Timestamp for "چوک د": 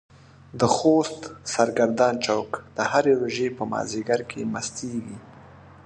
2.25-2.77